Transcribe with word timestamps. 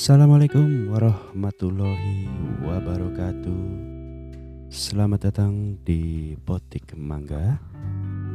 Assalamualaikum 0.00 0.96
warahmatullahi 0.96 2.24
wabarakatuh. 2.64 3.64
Selamat 4.72 5.28
datang 5.28 5.76
di 5.84 6.32
Potik 6.40 6.96
Mangga, 6.96 7.60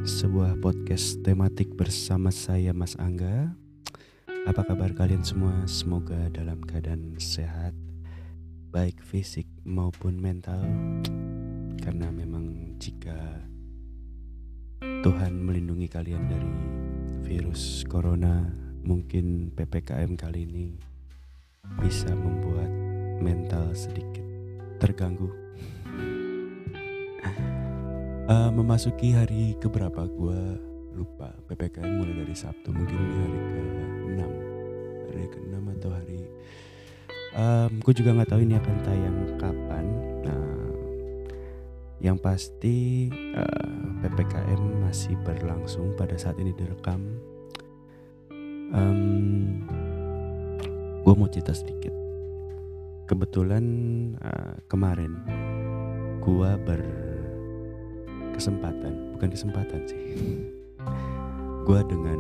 sebuah 0.06 0.62
podcast 0.62 1.26
tematik 1.26 1.74
bersama 1.74 2.30
saya 2.30 2.70
Mas 2.70 2.94
Angga. 3.02 3.50
Apa 4.46 4.62
kabar 4.62 4.94
kalian 4.94 5.26
semua? 5.26 5.66
Semoga 5.66 6.30
dalam 6.30 6.62
keadaan 6.62 7.18
sehat, 7.18 7.74
baik 8.70 9.02
fisik 9.02 9.50
maupun 9.66 10.22
mental. 10.22 10.62
Karena 11.82 12.14
memang 12.14 12.78
jika 12.78 13.42
Tuhan 15.02 15.34
melindungi 15.42 15.90
kalian 15.90 16.30
dari 16.30 16.58
virus 17.26 17.82
corona, 17.90 18.54
mungkin 18.86 19.50
PPKM 19.50 20.14
kali 20.14 20.46
ini 20.46 20.94
bisa 21.80 22.12
membuat 22.14 22.70
mental 23.22 23.72
sedikit 23.74 24.24
terganggu. 24.78 25.30
Uh, 28.26 28.50
memasuki 28.50 29.14
hari 29.14 29.54
keberapa? 29.62 30.10
Gue 30.10 30.58
lupa. 30.96 31.30
PPKM 31.46 32.00
mulai 32.00 32.26
dari 32.26 32.36
Sabtu 32.36 32.72
mungkin 32.72 32.98
ini 32.98 33.18
hari 33.22 33.40
ke 33.44 33.62
6 34.16 35.06
hari 35.06 35.26
ke 35.30 35.40
6 35.44 35.76
atau 35.78 35.90
hari 35.94 36.22
um, 37.36 37.72
gue 37.84 37.94
juga 37.94 38.10
nggak 38.16 38.30
tahu 38.32 38.42
ini 38.42 38.56
akan 38.58 38.76
tayang 38.82 39.18
kapan. 39.38 39.86
Nah 40.24 40.46
yang 42.04 42.18
pasti 42.20 43.10
uh, 43.12 43.44
eh, 43.44 44.08
PPKM 44.08 44.62
masih 44.84 45.16
berlangsung 45.24 45.96
pada 46.00 46.16
saat 46.16 46.40
ini 46.40 46.56
direkam. 46.56 47.02
Um, 48.76 49.64
gue 51.06 51.14
mau 51.14 51.30
cerita 51.30 51.54
sedikit. 51.54 51.94
Kebetulan 53.06 53.62
uh, 54.18 54.58
kemarin 54.66 55.22
gue 56.18 56.52
berkesempatan 58.34 59.14
bukan 59.14 59.30
kesempatan 59.30 59.86
sih. 59.86 60.02
Gue 61.62 61.78
dengan 61.86 62.18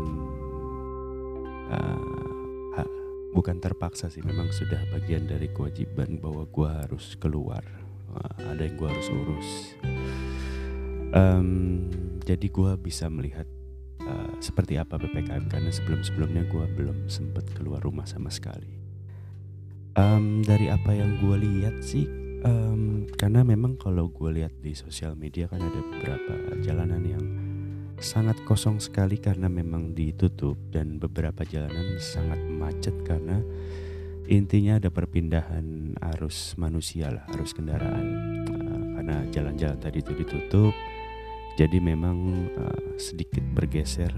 uh, 1.73 2.77
ha, 2.77 2.85
bukan 3.33 3.57
terpaksa 3.57 4.05
sih 4.13 4.21
memang 4.21 4.53
sudah 4.53 4.77
bagian 4.93 5.25
dari 5.25 5.49
kewajiban 5.49 6.21
bahwa 6.21 6.45
gue 6.45 6.69
harus 6.85 7.17
keluar. 7.17 7.65
Uh, 8.13 8.53
ada 8.53 8.69
yang 8.69 8.77
gue 8.77 8.85
harus 8.85 9.09
urus. 9.09 9.73
Um, 11.09 11.89
jadi 12.21 12.53
gue 12.53 12.77
bisa 12.77 13.09
melihat 13.09 13.49
seperti 14.45 14.77
apa 14.77 15.01
ppkm 15.01 15.49
karena 15.49 15.73
sebelum 15.73 16.05
sebelumnya 16.05 16.45
gue 16.45 16.65
belum 16.77 17.09
sempat 17.09 17.49
keluar 17.57 17.81
rumah 17.81 18.05
sama 18.05 18.29
sekali. 18.29 18.69
Um, 19.97 20.45
dari 20.45 20.69
apa 20.69 20.93
yang 20.93 21.17
gue 21.17 21.37
lihat 21.39 21.81
sih 21.81 22.05
um, 22.45 23.09
karena 23.17 23.41
memang 23.41 23.79
kalau 23.81 24.11
gue 24.11 24.43
lihat 24.43 24.53
di 24.61 24.77
sosial 24.77 25.17
media 25.17 25.49
kan 25.49 25.63
ada 25.63 25.81
beberapa 25.81 26.61
jalanan 26.61 27.01
yang 27.01 27.25
sangat 27.97 28.37
kosong 28.43 28.77
sekali 28.77 29.17
karena 29.17 29.47
memang 29.47 29.95
ditutup 29.95 30.59
dan 30.69 30.99
beberapa 30.99 31.47
jalanan 31.47 31.95
sangat 31.97 32.37
macet 32.43 32.93
karena 33.07 33.39
intinya 34.27 34.77
ada 34.77 34.91
perpindahan 34.91 35.95
arus 36.13 36.53
manusia 36.59 37.09
lah 37.09 37.25
arus 37.33 37.55
kendaraan. 37.55 38.05
Uh, 38.45 38.83
karena 38.99 39.17
jalan-jalan 39.33 39.79
tadi 39.81 40.05
itu 40.05 40.13
ditutup 40.13 40.75
jadi 41.55 41.79
memang 41.79 42.51
uh, 42.59 42.99
sedikit 42.99 43.43
bergeser 43.55 44.11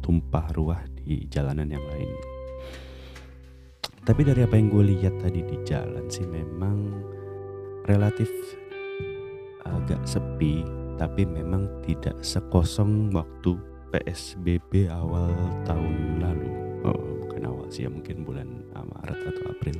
tumpah 0.00 0.50
ruah 0.56 0.82
di 0.98 1.28
jalanan 1.30 1.70
yang 1.70 1.84
lain. 1.94 2.10
Tapi 4.02 4.24
dari 4.24 4.40
apa 4.40 4.56
yang 4.56 4.72
gue 4.72 4.84
lihat 4.96 5.20
tadi 5.20 5.44
di 5.44 5.60
jalan 5.68 6.08
sih 6.08 6.24
memang 6.24 6.96
relatif 7.84 8.32
agak 9.68 10.00
sepi 10.08 10.64
tapi 10.96 11.28
memang 11.28 11.68
tidak 11.84 12.16
sekosong 12.24 13.12
waktu 13.12 13.54
PSBB 13.92 14.88
awal 14.88 15.30
tahun 15.68 16.24
lalu. 16.24 16.50
Oh 16.88 17.00
bukan 17.28 17.42
awal 17.46 17.68
sih 17.68 17.84
ya 17.84 17.92
mungkin 17.92 18.24
bulan 18.24 18.48
Maret 18.72 19.20
atau 19.28 19.44
April. 19.52 19.76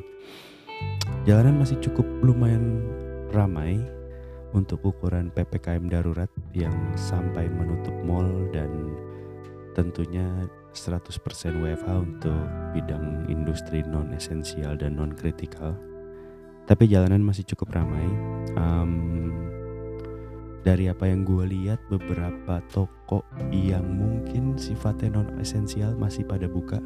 Jalanan 1.25 1.64
masih 1.64 1.81
cukup 1.81 2.04
lumayan 2.20 2.84
ramai 3.32 3.81
untuk 4.53 4.81
ukuran 4.84 5.28
PPKM 5.32 5.88
darurat 5.88 6.31
yang 6.56 6.72
sampai 6.97 7.48
menutup 7.48 7.92
mall 8.04 8.28
dan 8.53 8.69
tentunya 9.78 10.27
100% 10.75 11.15
WFH 11.55 11.87
untuk 11.94 12.43
bidang 12.75 13.31
industri 13.31 13.87
non 13.87 14.11
esensial 14.11 14.75
dan 14.75 14.99
non 14.99 15.15
kritikal. 15.15 15.78
Tapi 16.66 16.91
jalanan 16.91 17.22
masih 17.22 17.47
cukup 17.47 17.78
ramai. 17.78 18.11
Um, 18.59 19.31
dari 20.67 20.91
apa 20.91 21.06
yang 21.06 21.22
gue 21.22 21.47
lihat 21.47 21.78
beberapa 21.87 22.59
toko 22.75 23.22
yang 23.55 23.87
mungkin 23.87 24.59
sifatnya 24.59 25.15
non 25.15 25.38
esensial 25.38 25.94
masih 25.94 26.27
pada 26.27 26.50
buka. 26.50 26.83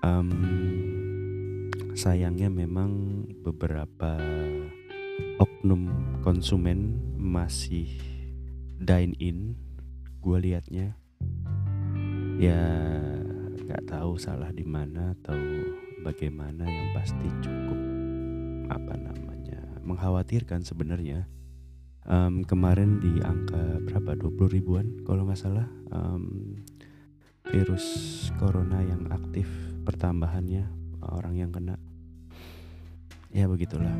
Um, 0.00 0.32
sayangnya 1.92 2.48
memang 2.48 3.22
beberapa 3.44 4.16
oknum 5.36 5.92
konsumen 6.24 6.96
masih 7.20 8.00
dine 8.80 9.12
in. 9.20 9.60
Gue 10.22 10.38
liatnya 10.38 11.01
ya 12.42 12.60
nggak 13.72 13.86
tahu 13.86 14.18
salah 14.18 14.50
di 14.50 14.66
mana 14.66 15.14
atau 15.20 15.38
bagaimana 16.02 16.66
yang 16.66 16.88
pasti 16.92 17.26
cukup 17.40 17.80
apa 18.68 18.94
namanya 18.98 19.60
mengkhawatirkan 19.86 20.66
sebenarnya. 20.66 21.30
Um, 22.02 22.42
kemarin 22.42 22.98
di 22.98 23.22
angka 23.22 23.78
berapa? 23.86 24.18
20 24.18 24.56
ribuan 24.58 24.86
kalau 25.06 25.22
nggak 25.22 25.38
salah. 25.38 25.70
Um, 25.94 26.58
virus 27.46 27.86
corona 28.38 28.82
yang 28.82 29.06
aktif 29.10 29.46
pertambahannya 29.86 30.66
orang 31.02 31.34
yang 31.38 31.50
kena. 31.54 31.78
Ya 33.30 33.46
begitulah. 33.46 33.94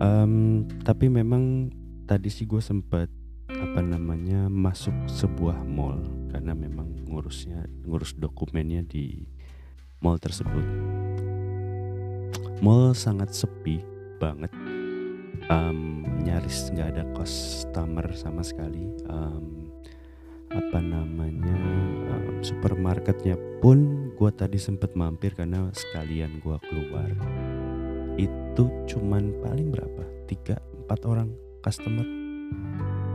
Um, 0.00 0.64
tapi 0.82 1.12
memang 1.12 1.70
tadi 2.08 2.32
sih 2.32 2.48
gue 2.48 2.60
sempet 2.60 3.12
apa 3.52 3.80
namanya 3.84 4.48
masuk 4.48 4.94
sebuah 5.06 5.60
mall 5.62 6.00
karena 6.32 6.56
memang 6.56 7.04
ngurusnya 7.04 7.68
ngurus 7.84 8.16
dokumennya 8.16 8.80
di 8.88 9.20
mall 10.00 10.16
tersebut. 10.16 10.64
Mall 12.64 12.96
sangat 12.96 13.36
sepi 13.36 13.84
banget, 14.16 14.50
um, 15.52 16.08
nyaris 16.24 16.72
nggak 16.72 16.96
ada 16.96 17.04
customer 17.12 18.08
sama 18.16 18.40
sekali. 18.40 18.88
Um, 19.06 19.68
apa 20.52 20.84
namanya 20.84 21.56
um, 22.12 22.44
supermarketnya 22.44 23.40
pun 23.64 24.12
gue 24.12 24.30
tadi 24.36 24.60
sempet 24.60 24.92
mampir 24.92 25.32
karena 25.32 25.72
sekalian 25.72 26.44
gue 26.44 26.56
keluar 26.68 27.08
itu 28.20 28.68
cuman 28.84 29.32
paling 29.40 29.72
berapa 29.72 30.04
tiga 30.28 30.60
empat 30.84 31.00
orang 31.08 31.32
customer 31.64 32.04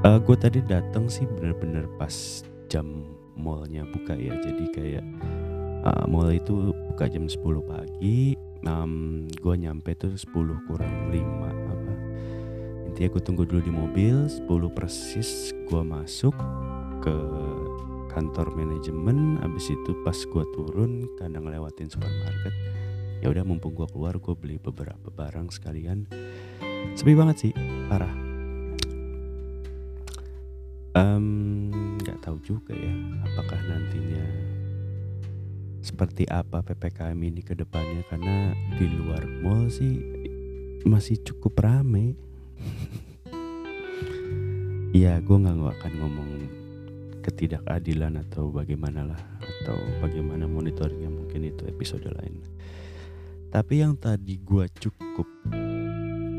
uh, 0.01 0.17
gue 0.17 0.33
tadi 0.33 0.65
datang 0.65 1.05
sih 1.05 1.29
bener-bener 1.29 1.85
pas 2.01 2.41
jam 2.67 3.07
mallnya 3.33 3.87
buka 3.87 4.13
ya. 4.13 4.35
Jadi 4.43 4.65
kayak 4.75 5.05
uh, 5.87 6.05
mall 6.05 6.29
itu 6.31 6.75
buka 6.93 7.07
jam 7.07 7.25
10 7.25 7.39
pagi 7.63 8.35
um, 8.67 9.25
gue 9.29 9.55
nyampe 9.55 9.95
tuh 9.95 10.13
10 10.13 10.67
kurang 10.67 10.95
5 11.09 11.17
apa. 11.17 11.93
Intinya 12.91 13.09
gue 13.13 13.21
tunggu 13.23 13.43
dulu 13.47 13.61
di 13.63 13.73
mobil 13.73 14.27
10 14.27 14.47
persis 14.75 15.55
gue 15.67 15.81
masuk 15.83 16.35
ke 17.01 17.15
kantor 18.11 18.51
manajemen. 18.57 19.39
Abis 19.45 19.71
itu 19.71 19.91
pas 20.01 20.17
gue 20.17 20.43
turun 20.55 21.05
karena 21.15 21.39
ngelewatin 21.39 21.87
supermarket 21.87 22.53
ya 23.21 23.33
udah 23.33 23.41
mumpung 23.41 23.73
gue 23.73 23.87
keluar 23.89 24.17
gue 24.17 24.35
beli 24.37 24.57
beberapa 24.61 25.09
barang 25.09 25.49
sekalian. 25.49 26.05
Sepi 26.93 27.13
banget 27.17 27.49
sih 27.49 27.51
parah. 27.89 28.13
Um, 30.97 31.66
tahu 32.27 32.43
juga 32.43 32.75
ya 32.75 32.91
apakah 33.23 33.55
nantinya 33.71 34.27
seperti 35.79 36.27
apa 36.27 36.59
ppkm 36.59 37.15
ini 37.15 37.39
ke 37.39 37.55
depannya 37.55 38.03
karena 38.11 38.51
di 38.75 38.83
luar 38.83 39.23
mall 39.39 39.71
sih 39.71 40.03
masih 40.83 41.23
cukup 41.23 41.63
rame. 41.63 42.19
Ya 44.95 45.19
gue 45.21 45.37
nggak 45.37 45.77
akan 45.77 45.93
ngomong 45.99 46.31
ketidakadilan 47.21 48.17
atau 48.17 48.49
bagaimana 48.49 49.05
lah 49.05 49.21
atau 49.37 49.77
bagaimana 50.01 50.49
monitoringnya 50.49 51.11
mungkin 51.11 51.45
itu 51.53 51.69
episode 51.69 52.07
lain. 52.07 52.41
Tapi 53.53 53.83
yang 53.83 53.93
tadi 53.93 54.41
gue 54.41 54.65
cukup 54.79 55.27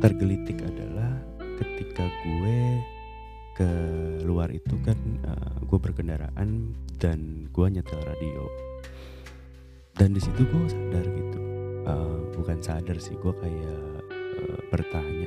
tergelitik 0.03 0.59
adalah 0.65 1.23
ketika 1.61 2.03
gue 2.03 2.83
ke 3.59 3.71
luar 4.23 4.55
itu 4.55 4.79
kan 4.87 4.95
uh, 5.27 5.35
eh, 5.35 5.55
gue 5.67 5.79
berkendaraan 5.83 6.71
dan 7.03 7.51
gue 7.51 7.67
nyetel 7.67 7.99
radio. 8.07 8.47
Dan 9.99 10.15
di 10.15 10.23
situ 10.23 10.47
gue 10.47 10.65
sadar 10.71 11.03
gitu. 11.03 11.39
Uh, 11.83 12.19
bukan 12.39 12.63
sadar 12.63 12.95
sih 13.03 13.19
gue 13.19 13.35
kayak 13.35 13.83
uh, 14.39 14.61
bertanya 14.71 15.27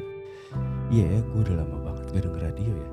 iya 0.93 1.17
ya 1.17 1.19
gue 1.23 1.39
udah 1.41 1.55
lama 1.63 1.77
banget 1.89 2.05
gak 2.13 2.23
denger 2.27 2.41
radio 2.47 2.71
ya? 2.71 2.89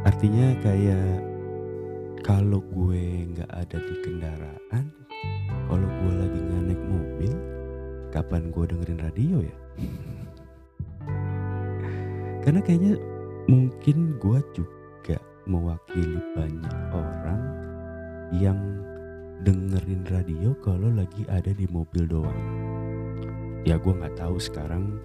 Artinya 0.10 0.46
kayak 0.64 1.30
kalau 2.24 2.62
gue 2.62 3.02
nggak 3.34 3.50
ada 3.50 3.78
di 3.80 3.94
kendaraan 4.06 4.84
kalau 5.66 5.88
gue 5.88 6.12
lagi 6.14 6.38
nggak 6.38 6.62
naik 6.70 6.82
mobil 6.86 7.32
kapan 8.14 8.42
gue 8.54 8.64
dengerin 8.70 9.00
radio 9.02 9.36
ya 9.42 9.56
karena 12.40 12.60
kayaknya 12.64 12.94
mungkin 13.48 14.16
gue 14.16 14.40
juga 14.54 15.18
mewakili 15.44 16.20
banyak 16.36 16.76
orang 16.92 17.42
yang 18.36 18.58
dengerin 19.42 20.04
radio 20.08 20.52
kalau 20.60 20.92
lagi 20.92 21.24
ada 21.26 21.50
di 21.50 21.64
mobil 21.68 22.04
doang. 22.04 22.42
Ya 23.64 23.76
gue 23.76 23.92
nggak 23.92 24.16
tahu 24.16 24.36
sekarang 24.40 25.00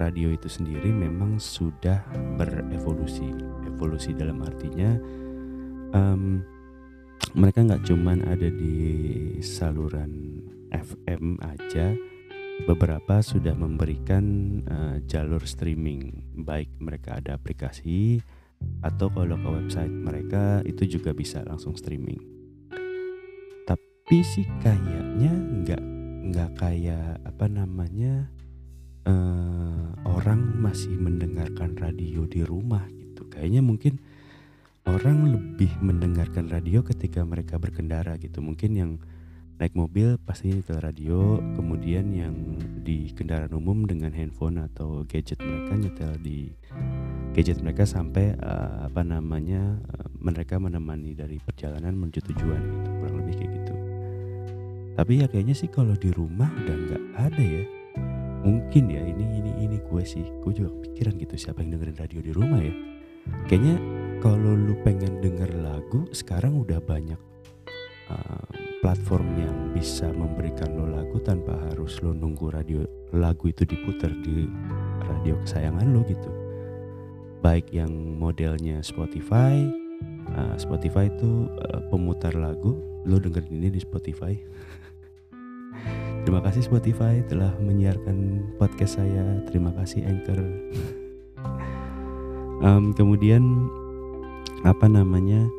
radio 0.00 0.32
itu 0.32 0.48
sendiri 0.48 0.88
memang 0.88 1.36
sudah 1.36 2.00
berevolusi. 2.40 3.28
Evolusi 3.68 4.16
dalam 4.16 4.40
artinya 4.40 4.96
um, 5.92 6.40
mereka 7.32 7.64
nggak 7.64 7.84
cuman 7.88 8.24
ada 8.28 8.48
di 8.48 8.76
saluran 9.40 10.40
FM 10.72 11.36
aja 11.40 11.96
beberapa 12.62 13.18
sudah 13.20 13.54
memberikan 13.58 14.24
uh, 14.70 14.96
jalur 15.10 15.42
streaming 15.42 16.22
baik 16.46 16.70
mereka 16.78 17.18
ada 17.18 17.34
aplikasi 17.34 18.22
atau 18.82 19.10
kalau 19.10 19.34
ke 19.34 19.48
website 19.50 19.90
mereka 19.90 20.62
itu 20.62 20.98
juga 20.98 21.10
bisa 21.10 21.42
langsung 21.42 21.74
streaming. 21.74 22.18
Tapi 23.66 24.18
sih 24.22 24.46
kayaknya 24.62 25.32
nggak 25.34 25.82
nggak 26.30 26.50
kayak 26.54 27.18
apa 27.26 27.46
namanya 27.50 28.30
uh, 29.10 29.90
orang 30.06 30.62
masih 30.62 30.94
mendengarkan 30.94 31.74
radio 31.78 32.26
di 32.30 32.46
rumah 32.46 32.86
gitu. 32.94 33.26
Kayaknya 33.26 33.62
mungkin 33.66 33.98
orang 34.86 35.34
lebih 35.34 35.70
mendengarkan 35.82 36.46
radio 36.50 36.86
ketika 36.86 37.26
mereka 37.26 37.58
berkendara 37.58 38.18
gitu. 38.22 38.38
Mungkin 38.38 38.70
yang 38.74 38.92
naik 39.62 39.78
mobil 39.78 40.18
pasti 40.26 40.50
nyetel 40.50 40.82
radio 40.82 41.38
kemudian 41.54 42.10
yang 42.10 42.34
di 42.82 43.14
kendaraan 43.14 43.54
umum 43.54 43.86
dengan 43.86 44.10
handphone 44.10 44.58
atau 44.58 45.06
gadget 45.06 45.38
mereka 45.38 45.78
nyetel 45.78 46.12
di 46.18 46.50
gadget 47.30 47.62
mereka 47.62 47.86
sampai 47.86 48.34
uh, 48.42 48.90
apa 48.90 49.06
namanya 49.06 49.78
uh, 49.94 50.10
mereka 50.18 50.58
menemani 50.58 51.14
dari 51.14 51.38
perjalanan 51.38 51.94
menuju 51.94 52.26
tujuan 52.34 52.58
gitu 52.58 52.90
kurang 52.90 53.16
lebih 53.22 53.34
kayak 53.38 53.50
gitu. 53.54 53.74
Tapi 54.98 55.12
ya 55.22 55.26
kayaknya 55.30 55.54
sih 55.54 55.70
kalau 55.70 55.94
di 55.94 56.10
rumah 56.10 56.50
udah 56.50 56.76
nggak 56.82 57.02
ada 57.22 57.42
ya. 57.46 57.64
Mungkin 58.42 58.84
ya 58.90 59.02
ini 59.06 59.24
ini 59.46 59.52
ini 59.62 59.78
gue 59.78 60.02
sih 60.02 60.26
gue 60.42 60.52
juga 60.58 60.74
kepikiran 60.74 61.14
gitu 61.22 61.34
siapa 61.38 61.62
yang 61.62 61.78
dengerin 61.78 62.02
radio 62.02 62.18
di 62.18 62.34
rumah 62.34 62.58
ya. 62.58 62.74
Kayaknya 63.46 63.78
kalau 64.18 64.58
lu 64.58 64.74
pengen 64.82 65.22
denger 65.22 65.54
lagu 65.54 66.10
sekarang 66.10 66.58
udah 66.58 66.82
banyak 66.82 67.20
uh, 68.10 68.61
platform 68.82 69.38
yang 69.38 69.56
bisa 69.70 70.10
memberikan 70.10 70.74
lo 70.74 70.90
lagu 70.90 71.22
tanpa 71.22 71.54
harus 71.70 72.02
lo 72.02 72.10
nunggu 72.10 72.50
radio 72.50 72.82
lagu 73.14 73.48
itu 73.48 73.62
diputar 73.62 74.10
di 74.26 74.50
radio 75.06 75.38
kesayangan 75.46 75.86
lo 75.94 76.02
gitu. 76.04 76.30
Baik 77.40 77.70
yang 77.70 77.90
modelnya 78.18 78.82
Spotify 78.82 79.62
uh, 80.34 80.54
Spotify 80.58 81.08
itu 81.08 81.46
uh, 81.70 81.80
pemutar 81.88 82.34
lagu 82.34 82.76
lo 83.06 83.16
dengerin 83.18 83.62
ini 83.62 83.68
di 83.70 83.80
Spotify. 83.82 84.34
Terima 86.26 86.42
kasih 86.42 86.66
Spotify 86.66 87.22
telah 87.26 87.50
menyiarkan 87.58 88.50
podcast 88.58 88.98
saya. 88.98 89.42
Terima 89.48 89.70
kasih 89.78 90.04
Anchor. 90.06 90.40
Um, 92.62 92.94
kemudian 92.94 93.42
apa 94.62 94.86
namanya 94.86 95.50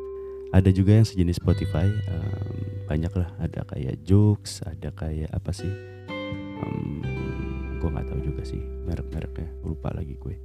ada 0.56 0.72
juga 0.72 0.96
yang 0.96 1.04
sejenis 1.04 1.36
Spotify 1.36 1.84
um, 1.84 2.53
banyak 2.84 3.12
lah 3.16 3.30
ada 3.40 3.64
kayak 3.64 4.04
Joox 4.04 4.60
ada 4.64 4.92
kayak 4.92 5.32
apa 5.32 5.50
sih? 5.50 5.72
Um, 6.60 7.00
gue 7.80 7.88
nggak 7.88 8.08
tahu 8.08 8.20
juga 8.24 8.42
sih 8.44 8.60
merek-mereknya. 8.60 9.48
Lupa 9.64 9.92
lagi 9.92 10.16
gue. 10.16 10.36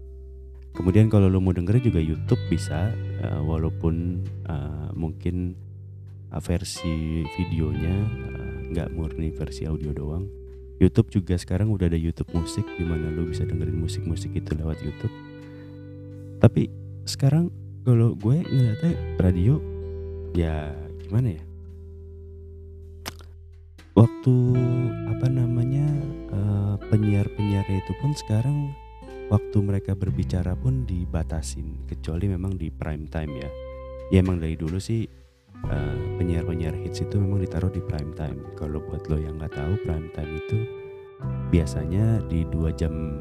Kemudian 0.75 1.12
kalau 1.12 1.27
lo 1.27 1.44
mau 1.44 1.51
denger 1.51 1.81
juga 1.83 2.00
YouTube 2.00 2.39
bisa 2.47 2.94
uh, 3.25 3.41
walaupun 3.44 4.24
uh, 4.47 4.91
mungkin 4.95 5.57
uh, 6.31 6.39
versi 6.39 7.25
videonya 7.36 7.95
nggak 8.71 8.88
uh, 8.88 8.94
murni 8.94 9.33
versi 9.33 9.68
audio 9.68 9.91
doang. 9.91 10.27
YouTube 10.80 11.12
juga 11.12 11.36
sekarang 11.36 11.75
udah 11.75 11.91
ada 11.91 12.00
YouTube 12.00 12.31
musik 12.31 12.63
di 12.80 12.88
mana 12.88 13.12
lo 13.12 13.27
bisa 13.27 13.44
dengerin 13.44 13.75
musik-musik 13.75 14.31
itu 14.31 14.56
lewat 14.56 14.80
YouTube. 14.80 15.12
Tapi 16.39 16.71
sekarang 17.03 17.51
kalau 17.83 18.15
gue 18.15 18.45
ngeliatnya 18.47 18.94
radio 19.19 19.59
ya 20.31 20.71
gimana 21.03 21.36
ya 21.36 21.49
waktu 24.00 24.36
apa 25.12 25.28
namanya 25.28 25.84
uh, 26.31 26.75
penyiar-penyiarnya 26.88 27.84
itu 27.84 27.94
pun 28.00 28.16
sekarang 28.16 28.72
waktu 29.28 29.60
mereka 29.60 29.92
berbicara 29.92 30.56
pun 30.56 30.88
dibatasin 30.88 31.84
kecuali 31.84 32.31
memang 32.31 32.56
di 32.56 32.72
prime 32.72 33.12
time 33.12 33.44
ya. 33.44 33.50
Ya 34.16 34.24
emang 34.24 34.40
dari 34.40 34.56
dulu 34.56 34.80
sih 34.80 35.04
uh, 35.68 35.98
penyiar-penyiar 36.16 36.80
hits 36.80 37.04
itu 37.04 37.19
memang 37.19 37.44
ditaruh 37.44 37.68
di 37.68 37.84
prime 37.84 38.16
time. 38.16 38.40
Kalau 38.56 38.80
buat 38.88 39.04
lo 39.12 39.19
yang 39.19 39.36
nggak 39.36 39.60
tahu 39.60 39.75
prime 39.84 40.07
time 40.16 40.31
itu 40.48 40.57
biasanya 41.51 42.24
di 42.31 42.48
dua 42.48 42.72
jam 42.72 43.19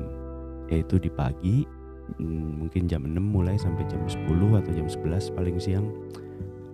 yaitu 0.71 1.03
di 1.03 1.11
pagi 1.11 1.67
hmm, 2.23 2.63
mungkin 2.63 2.87
jam 2.87 3.03
6 3.03 3.19
mulai 3.19 3.59
sampai 3.59 3.89
jam 3.91 4.05
10 4.07 4.29
atau 4.31 4.71
jam 4.71 4.87
11 4.87 5.33
paling 5.35 5.57
siang 5.59 5.89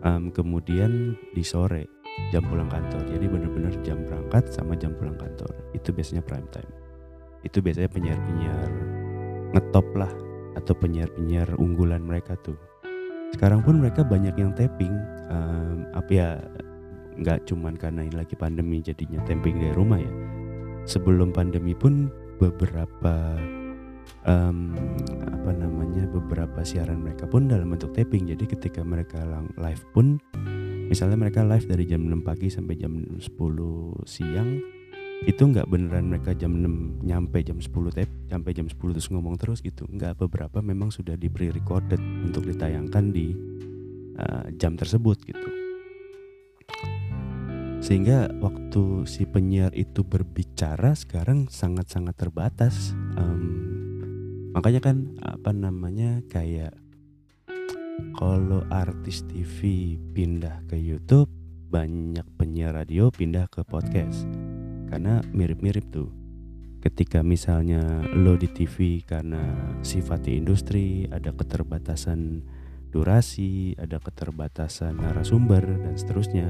um, 0.02 0.34
kemudian 0.34 1.14
di 1.32 1.46
sore 1.46 2.03
jam 2.30 2.42
pulang 2.46 2.70
kantor. 2.70 3.02
Jadi 3.10 3.26
bener-bener 3.26 3.72
jam 3.82 3.98
berangkat 4.06 4.50
sama 4.50 4.78
jam 4.78 4.94
pulang 4.94 5.18
kantor. 5.18 5.50
Itu 5.74 5.90
biasanya 5.90 6.22
prime 6.22 6.48
time. 6.50 6.70
Itu 7.44 7.60
biasanya 7.60 7.90
penyiar-penyiar 7.92 8.70
ngetop 9.54 9.86
lah 9.94 10.10
atau 10.58 10.74
penyiar-penyiar 10.74 11.54
unggulan 11.58 12.02
mereka 12.02 12.38
tuh. 12.42 12.58
Sekarang 13.34 13.66
pun 13.66 13.82
mereka 13.82 14.06
banyak 14.06 14.34
yang 14.38 14.54
tapping 14.54 14.94
um, 15.30 15.90
apa 15.94 16.10
ya 16.10 16.28
nggak 17.14 17.46
cuman 17.46 17.78
karena 17.78 18.06
ini 18.06 18.14
lagi 18.14 18.34
pandemi 18.34 18.82
jadinya 18.82 19.22
tapping 19.26 19.58
dari 19.58 19.74
rumah 19.74 19.98
ya. 19.98 20.12
Sebelum 20.84 21.34
pandemi 21.34 21.74
pun 21.74 22.12
beberapa 22.38 23.38
um, 24.28 24.74
apa 25.28 25.50
namanya 25.54 26.04
beberapa 26.10 26.60
siaran 26.64 27.04
mereka 27.04 27.28
pun 27.28 27.48
dalam 27.48 27.72
bentuk 27.72 27.92
taping 27.96 28.28
jadi 28.28 28.44
ketika 28.44 28.80
mereka 28.84 29.20
live 29.56 29.84
pun 29.92 30.20
misalnya 30.94 31.18
mereka 31.18 31.42
live 31.42 31.66
dari 31.66 31.90
jam 31.90 32.06
6 32.06 32.22
pagi 32.22 32.46
sampai 32.46 32.78
jam 32.78 33.18
10 33.18 33.26
siang 34.06 34.62
itu 35.26 35.42
nggak 35.42 35.66
beneran 35.66 36.06
mereka 36.06 36.38
jam 36.38 36.54
6 36.54 37.02
nyampe 37.02 37.42
jam 37.42 37.58
10 37.58 37.66
tape 37.90 38.14
sampai 38.30 38.54
jam 38.54 38.70
10 38.70 38.78
terus 38.78 39.10
ngomong 39.10 39.34
terus 39.34 39.58
gitu. 39.58 39.90
Nggak 39.90 40.22
beberapa 40.22 40.62
memang 40.62 40.94
sudah 40.94 41.18
di 41.18 41.26
pre 41.26 41.50
recorded 41.50 41.98
untuk 41.98 42.46
ditayangkan 42.46 43.10
di 43.10 43.34
uh, 44.22 44.46
jam 44.54 44.78
tersebut 44.78 45.18
gitu. 45.26 45.48
Sehingga 47.82 48.30
waktu 48.38 49.10
si 49.10 49.26
penyiar 49.26 49.74
itu 49.74 50.06
berbicara 50.06 50.94
sekarang 50.94 51.50
sangat-sangat 51.50 52.14
terbatas 52.14 52.94
um, 53.18 53.42
makanya 54.54 54.78
kan 54.78 55.10
apa 55.18 55.50
namanya 55.50 56.22
kayak 56.30 56.83
kalau 58.14 58.62
artis 58.70 59.22
TV 59.26 59.94
pindah 60.14 60.66
ke 60.66 60.78
YouTube 60.78 61.30
banyak 61.70 62.22
penyiar 62.38 62.74
radio 62.74 63.10
pindah 63.10 63.50
ke 63.50 63.66
podcast. 63.66 64.26
Karena 64.86 65.18
mirip-mirip 65.34 65.90
tuh. 65.90 66.10
Ketika 66.78 67.24
misalnya 67.24 67.80
lo 68.12 68.36
di 68.36 68.46
TV 68.46 69.00
karena 69.02 69.40
sifatnya 69.80 70.36
industri 70.36 71.08
ada 71.08 71.32
keterbatasan 71.32 72.44
durasi 72.94 73.74
ada 73.74 73.98
keterbatasan 73.98 74.94
narasumber 75.02 75.64
dan 75.64 75.98
seterusnya. 75.98 76.46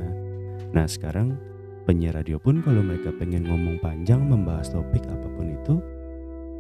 Nah 0.77 0.85
sekarang 0.85 1.41
penyiar 1.89 2.21
radio 2.21 2.37
pun 2.37 2.61
kalau 2.61 2.85
mereka 2.85 3.15
pengen 3.17 3.49
ngomong 3.49 3.81
panjang 3.81 4.21
membahas 4.21 4.69
topik 4.69 5.09
apa 5.09 5.29
pun 5.33 5.47
itu 5.49 5.75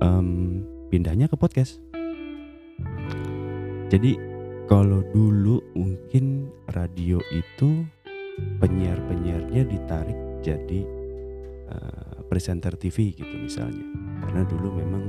um, 0.00 0.64
pindahnya 0.88 1.28
ke 1.28 1.36
podcast. 1.36 1.84
Jadi 3.92 4.33
kalau 4.64 5.04
dulu 5.12 5.60
mungkin 5.76 6.48
radio 6.72 7.20
itu 7.32 7.84
penyiar-penyiarnya 8.58 9.62
ditarik 9.68 10.18
jadi 10.40 10.80
uh, 11.68 12.24
presenter 12.26 12.72
TV 12.74 13.12
gitu 13.12 13.34
misalnya. 13.36 13.84
Karena 14.24 14.42
dulu 14.48 14.68
memang 14.72 15.04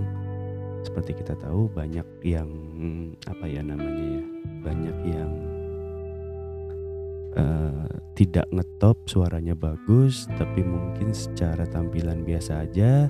seperti 0.86 1.18
kita 1.18 1.34
tahu 1.40 1.72
banyak 1.72 2.06
yang 2.22 2.50
apa 3.26 3.46
ya 3.50 3.66
namanya 3.66 4.22
ya 4.22 4.24
banyak 4.62 4.98
yang 5.10 5.32
uh, 7.34 7.90
tidak 8.14 8.46
ngetop 8.54 9.02
suaranya 9.10 9.58
bagus 9.58 10.30
tapi 10.38 10.62
mungkin 10.62 11.10
secara 11.10 11.66
tampilan 11.66 12.22
biasa 12.22 12.70
aja 12.70 13.10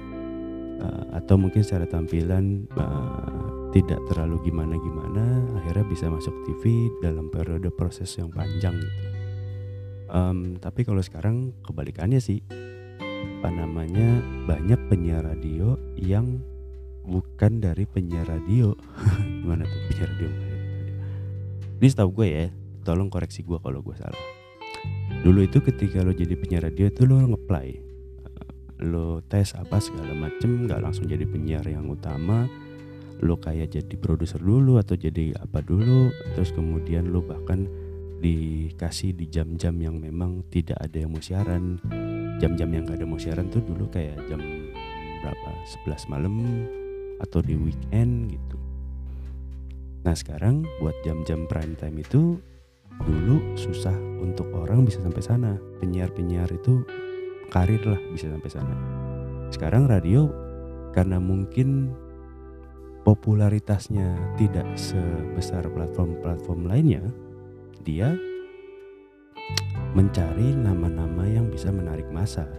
uh, 0.80 1.06
atau 1.20 1.36
mungkin 1.36 1.68
secara 1.68 1.84
tampilan 1.84 2.64
uh, 2.80 3.65
tidak 3.76 4.00
terlalu 4.08 4.40
gimana-gimana 4.48 5.44
akhirnya 5.60 5.84
bisa 5.84 6.08
masuk 6.08 6.32
TV 6.48 6.88
dalam 7.04 7.28
periode 7.28 7.68
proses 7.76 8.08
yang 8.16 8.32
panjang 8.32 8.80
gitu. 8.80 9.04
Um, 10.08 10.56
tapi 10.64 10.88
kalau 10.88 11.04
sekarang 11.04 11.52
kebalikannya 11.68 12.24
sih 12.24 12.40
apa 13.44 13.52
namanya 13.52 14.24
banyak 14.48 14.80
penyiar 14.88 15.28
radio 15.28 15.76
yang 16.00 16.40
bukan 17.04 17.60
dari 17.60 17.84
penyiar 17.84 18.24
radio. 18.32 18.72
Gimana 19.44 19.68
tuh 19.68 19.82
penyiar 19.92 20.10
radio 20.16 20.56
ini 21.76 21.92
setahu 21.92 22.24
gue 22.24 22.28
ya 22.32 22.46
tolong 22.88 23.12
koreksi 23.12 23.44
gue 23.44 23.60
kalau 23.60 23.84
gue 23.84 23.96
salah. 24.00 24.26
Dulu 25.22 25.44
itu 25.44 25.60
ketika 25.60 26.02
lo 26.08 26.16
jadi 26.16 26.34
penyiar 26.40 26.64
radio 26.72 26.88
itu 26.88 27.04
lo 27.04 27.20
ngeplay. 27.20 27.84
Lo 28.80 29.20
tes 29.28 29.52
apa 29.60 29.84
segala 29.84 30.16
macem 30.16 30.66
nggak 30.66 30.80
langsung 30.80 31.06
jadi 31.06 31.28
penyiar 31.28 31.68
yang 31.68 31.92
utama 31.92 32.48
lo 33.26 33.42
kayak 33.42 33.74
jadi 33.74 33.96
produser 33.98 34.38
dulu 34.38 34.78
atau 34.78 34.94
jadi 34.94 35.34
apa 35.42 35.66
dulu 35.66 36.14
terus 36.38 36.54
kemudian 36.54 37.10
lo 37.10 37.26
bahkan 37.26 37.66
dikasih 38.22 39.18
di 39.18 39.26
jam-jam 39.28 39.76
yang 39.82 39.98
memang 39.98 40.46
tidak 40.54 40.78
ada 40.80 40.98
yang 41.02 41.12
mau 41.12 41.22
siaran 41.22 41.82
jam-jam 42.40 42.70
yang 42.72 42.84
gak 42.88 43.00
ada 43.02 43.08
mau 43.08 43.20
siaran 43.20 43.48
tuh 43.50 43.64
dulu 43.64 43.88
kayak 43.90 44.20
jam 44.28 44.40
berapa 45.24 45.50
11 45.88 46.12
malam 46.14 46.36
atau 47.24 47.40
di 47.42 47.56
weekend 47.58 48.30
gitu. 48.30 48.58
Nah 50.06 50.14
sekarang 50.14 50.68
buat 50.84 50.94
jam-jam 51.02 51.50
prime 51.50 51.74
time 51.80 52.04
itu 52.04 52.38
dulu 53.02 53.42
susah 53.58 53.96
untuk 54.22 54.52
orang 54.54 54.86
bisa 54.86 55.02
sampai 55.02 55.24
sana. 55.24 55.58
Penyiar-penyiar 55.82 56.52
itu 56.54 56.86
karir 57.50 57.82
lah 57.88 58.00
bisa 58.14 58.30
sampai 58.30 58.52
sana. 58.52 58.76
Sekarang 59.50 59.90
radio 59.90 60.30
karena 60.94 61.18
mungkin 61.18 61.92
popularitasnya 63.06 64.18
tidak 64.36 64.66
sebesar 64.74 65.70
platform-platform 65.70 66.66
lainnya, 66.66 67.06
dia 67.86 68.18
mencari 69.94 70.58
nama-nama 70.58 71.24
yang 71.30 71.48
bisa 71.48 71.70
menarik 71.72 72.10
masa 72.12 72.50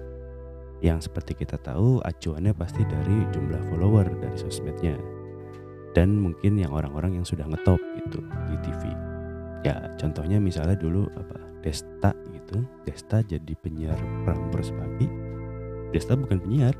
yang 0.81 1.03
seperti 1.03 1.37
kita 1.37 1.61
tahu 1.61 2.01
acuannya 2.05 2.53
pasti 2.57 2.85
dari 2.87 3.27
jumlah 3.33 3.61
follower 3.73 4.07
dari 4.21 4.37
sosmednya 4.37 4.97
dan 5.97 6.17
mungkin 6.17 6.57
yang 6.61 6.73
orang-orang 6.73 7.21
yang 7.21 7.27
sudah 7.27 7.49
ngetop 7.49 7.81
gitu 7.97 8.21
di 8.49 8.57
TV 8.61 8.83
ya 9.65 9.77
contohnya 9.97 10.37
misalnya 10.37 10.77
dulu 10.77 11.09
apa 11.17 11.47
Desta 11.67 12.15
gitu. 12.31 12.63
Desta 12.87 13.27
jadi 13.27 13.53
penyiar 13.59 13.99
Prambors 14.23 14.71
pagi. 14.71 15.11
Desta 15.91 16.15
bukan 16.15 16.39
penyiar. 16.39 16.79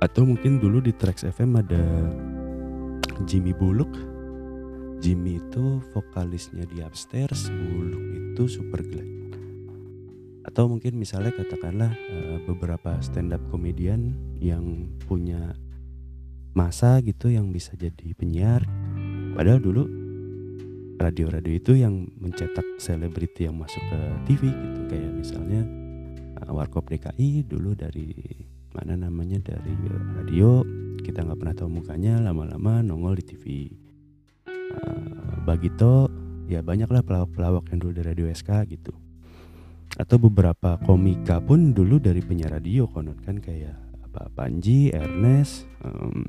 Atau 0.00 0.24
mungkin 0.24 0.56
dulu 0.56 0.80
di 0.80 0.96
Trax 0.96 1.28
FM 1.28 1.60
ada 1.60 1.84
Jimmy 3.28 3.52
Bullock. 3.52 3.92
Jimmy 5.02 5.42
itu 5.42 5.82
vokalisnya 5.90 6.62
di 6.70 6.78
Upstairs 6.78 7.50
Bullock 7.50 8.06
itu 8.32 8.42
super 8.46 8.86
glad 8.86 9.22
atau 10.42 10.66
mungkin 10.66 10.98
misalnya 10.98 11.30
katakanlah 11.32 11.94
uh, 11.94 12.38
beberapa 12.44 12.98
stand 12.98 13.30
up 13.30 13.42
komedian 13.48 14.12
yang 14.42 14.90
punya 15.06 15.54
masa 16.52 17.00
gitu 17.00 17.32
yang 17.32 17.48
bisa 17.54 17.72
jadi 17.78 18.12
penyiar. 18.12 18.66
Padahal 19.32 19.62
dulu 19.62 19.88
radio-radio 21.00 21.52
itu 21.56 21.72
yang 21.78 22.04
mencetak 22.20 22.66
selebriti 22.76 23.48
yang 23.48 23.56
masuk 23.56 23.80
ke 23.80 24.00
TV 24.28 24.50
gitu. 24.50 24.80
Kayak 24.90 25.12
misalnya 25.14 25.62
uh, 26.42 26.52
Warkop 26.52 26.90
DKI 26.90 27.46
dulu 27.46 27.78
dari 27.78 28.12
mana 28.74 28.98
namanya 28.98 29.40
dari 29.40 29.72
radio 30.18 30.60
kita 31.02 31.26
nggak 31.26 31.38
pernah 31.38 31.56
tahu 31.58 31.68
mukanya 31.68 32.22
lama-lama 32.22 32.80
nongol 32.80 33.18
di 33.18 33.24
TV 33.26 33.44
uh, 34.46 35.42
Bagito 35.42 36.08
ya 36.46 36.62
banyaklah 36.62 37.02
pelawak-pelawak 37.02 37.68
yang 37.74 37.78
dulu 37.82 37.92
dari 37.98 38.06
radio 38.14 38.26
SK 38.30 38.70
gitu 38.70 38.94
atau 40.00 40.16
beberapa 40.16 40.80
komika 40.80 41.36
pun 41.44 41.76
dulu 41.76 42.00
dari 42.00 42.24
penyiar 42.24 42.56
radio 42.56 42.88
konon 42.88 43.20
kan 43.20 43.36
kayak 43.36 43.76
apa 44.12 44.28
Panji, 44.36 44.92
Ernest, 44.92 45.64
um, 45.80 46.20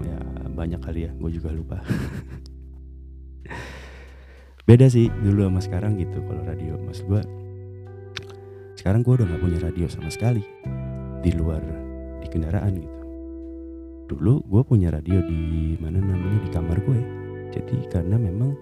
ya 0.00 0.20
banyak 0.56 0.80
kali 0.80 1.04
ya, 1.04 1.12
gue 1.12 1.30
juga 1.36 1.52
lupa. 1.52 1.84
Beda 4.68 4.88
sih 4.88 5.12
dulu 5.20 5.44
sama 5.44 5.60
sekarang 5.60 6.00
gitu 6.00 6.16
kalau 6.24 6.40
radio, 6.48 6.80
mas 6.80 7.04
gue. 7.04 7.20
Sekarang 8.72 9.04
gue 9.04 9.20
udah 9.20 9.28
nggak 9.28 9.42
punya 9.44 9.58
radio 9.60 9.84
sama 9.92 10.08
sekali 10.08 10.40
di 11.20 11.30
luar 11.36 11.60
di 12.24 12.26
kendaraan 12.32 12.72
gitu. 12.80 12.99
Dulu 14.10 14.42
gue 14.42 14.62
punya 14.66 14.90
radio 14.90 15.22
di 15.22 15.78
mana 15.78 16.02
namanya 16.02 16.42
di 16.42 16.50
kamar 16.50 16.82
gue. 16.82 16.98
Jadi 17.54 17.86
karena 17.86 18.18
memang 18.18 18.58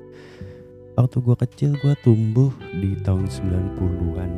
waktu 0.93 1.25
gue 1.25 1.37
kecil 1.49 1.71
gue 1.81 1.97
tumbuh 2.05 2.53
di 2.77 3.01
tahun 3.01 3.33
90-an 3.33 4.33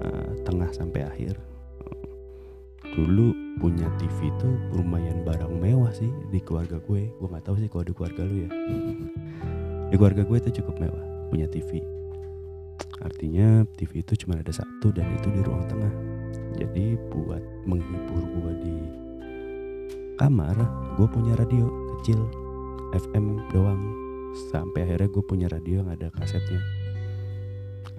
uh, 0.00 0.08
eh, 0.08 0.32
tengah 0.48 0.72
sampai 0.72 1.04
akhir. 1.04 1.36
Dulu 2.96 3.60
punya 3.60 3.84
TV 4.00 4.32
itu 4.32 4.48
lumayan 4.72 5.20
barang 5.28 5.52
mewah 5.52 5.92
sih 5.92 6.08
di 6.32 6.40
keluarga 6.40 6.80
gue 6.80 7.12
gue 7.12 7.28
nggak 7.28 7.44
tahu 7.44 7.60
sih 7.60 7.68
kalau 7.68 7.84
di 7.84 7.92
keluarga 7.92 8.24
lu 8.24 8.48
ya. 8.48 8.50
Di 9.92 9.96
keluarga 10.00 10.24
gue 10.24 10.36
itu 10.40 10.64
cukup 10.64 10.80
mewah 10.80 11.04
punya 11.28 11.44
TV 11.52 11.84
artinya 13.06 13.62
TV 13.78 14.02
itu 14.02 14.26
cuma 14.26 14.40
ada 14.40 14.50
satu 14.50 14.90
dan 14.90 15.06
itu 15.14 15.30
di 15.30 15.40
ruang 15.46 15.62
tengah. 15.70 15.92
Jadi 16.58 16.98
buat 17.12 17.44
menghibur 17.68 18.24
gue 18.24 18.52
di 18.64 19.05
kamar 20.16 20.56
gue 20.96 21.08
punya 21.12 21.36
radio 21.36 21.68
kecil 22.00 22.24
FM 22.96 23.52
doang. 23.52 23.80
Sampai 24.48 24.84
akhirnya 24.88 25.12
gue 25.12 25.24
punya 25.24 25.46
radio 25.48 25.84
yang 25.84 25.92
ada 25.92 26.08
kasetnya. 26.12 26.60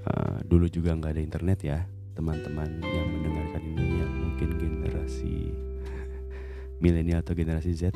Uh, 0.06 0.38
dulu 0.46 0.66
juga 0.70 0.98
nggak 0.98 1.14
ada 1.14 1.22
internet 1.22 1.60
ya. 1.62 1.80
Teman-teman 2.18 2.82
yang 2.82 3.08
mendengarkan 3.14 3.62
ini 3.62 4.02
yang 4.02 4.14
mungkin 4.18 4.50
generasi 4.58 5.54
milenial 6.82 7.22
atau 7.22 7.38
generasi 7.38 7.78
Z 7.78 7.94